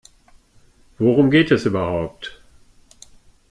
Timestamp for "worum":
0.97-1.29